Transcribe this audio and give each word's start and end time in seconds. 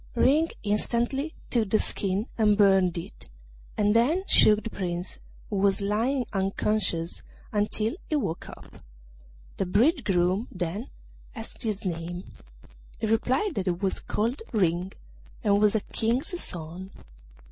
Ring 0.15 0.49
instantly 0.63 1.35
took 1.51 1.69
the 1.69 1.77
skin 1.77 2.25
and 2.35 2.57
burned 2.57 2.97
it, 2.97 3.27
and 3.77 3.95
then 3.95 4.23
shook 4.27 4.63
the 4.63 4.69
Prince, 4.71 5.19
who 5.51 5.57
was 5.57 5.79
lying 5.79 6.25
unconscious, 6.33 7.21
until 7.51 7.95
he 8.09 8.15
woke 8.15 8.49
up. 8.49 8.77
The 9.57 9.67
bridegroom 9.67 10.47
then 10.51 10.89
asked 11.35 11.61
his 11.61 11.85
name; 11.85 12.23
he 12.97 13.05
replied 13.05 13.53
that 13.53 13.67
he 13.67 13.73
was 13.73 13.99
called 13.99 14.41
Ring, 14.51 14.93
and 15.43 15.61
was 15.61 15.75
a 15.75 15.81
King's 15.81 16.41
son. 16.41 16.89